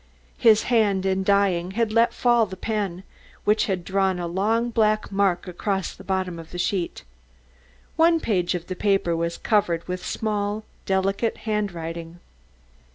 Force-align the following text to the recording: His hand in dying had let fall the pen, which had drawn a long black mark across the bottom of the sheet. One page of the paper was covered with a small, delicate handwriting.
His 0.39 0.63
hand 0.63 1.05
in 1.05 1.23
dying 1.23 1.73
had 1.77 1.93
let 1.93 2.11
fall 2.11 2.47
the 2.47 2.57
pen, 2.57 3.03
which 3.43 3.67
had 3.67 3.85
drawn 3.85 4.17
a 4.17 4.25
long 4.25 4.71
black 4.71 5.11
mark 5.11 5.47
across 5.47 5.93
the 5.93 6.03
bottom 6.03 6.39
of 6.39 6.49
the 6.49 6.57
sheet. 6.57 7.03
One 7.97 8.19
page 8.19 8.55
of 8.55 8.65
the 8.65 8.75
paper 8.75 9.15
was 9.15 9.37
covered 9.37 9.87
with 9.87 10.01
a 10.01 10.05
small, 10.05 10.63
delicate 10.87 11.37
handwriting. 11.45 12.19